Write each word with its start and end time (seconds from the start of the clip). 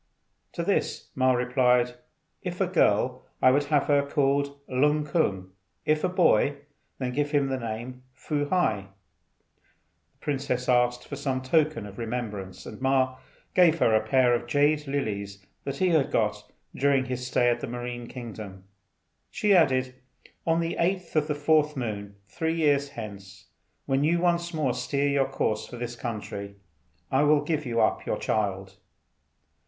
To 0.53 0.63
this 0.63 1.09
Ma 1.13 1.31
replied, 1.31 1.93
"If 2.41 2.59
a 2.59 2.65
girl 2.65 3.23
I 3.39 3.51
would 3.51 3.65
have 3.65 3.83
her 3.83 4.01
called 4.03 4.59
Lung 4.67 5.05
kung; 5.05 5.51
if 5.85 6.03
a 6.03 6.09
boy, 6.09 6.55
then 6.97 7.11
name 7.11 7.25
him 7.37 8.03
Fu 8.15 8.45
hai." 8.49 8.87
The 10.13 10.17
princess 10.19 10.67
asked 10.67 11.07
for 11.07 11.15
some 11.15 11.39
token 11.43 11.85
of 11.85 11.99
remembrance, 11.99 12.65
and 12.65 12.81
Ma 12.81 13.17
gave 13.53 13.77
her 13.77 13.93
a 13.93 14.01
pair 14.01 14.33
of 14.33 14.47
jade 14.47 14.87
lilies 14.87 15.45
that 15.65 15.77
he 15.77 15.89
had 15.89 16.09
got 16.09 16.51
during 16.75 17.05
his 17.05 17.27
stay 17.27 17.51
in 17.51 17.59
the 17.59 17.67
marine 17.67 18.07
kingdom. 18.07 18.63
She 19.29 19.53
added, 19.55 19.93
"On 20.47 20.61
the 20.61 20.77
8th 20.79 21.15
of 21.15 21.27
the 21.27 21.35
4th 21.35 21.75
moon, 21.77 22.15
three 22.25 22.55
years 22.55 22.89
hence, 22.89 23.49
when 23.85 24.03
you 24.03 24.17
once 24.19 24.51
more 24.51 24.73
steer 24.73 25.07
your 25.09 25.29
course 25.29 25.67
for 25.67 25.77
this 25.77 25.95
country, 25.95 26.55
I 27.11 27.21
will 27.21 27.43
give 27.43 27.67
you 27.67 27.81
up 27.81 28.07
your 28.07 28.17
child." 28.17 28.77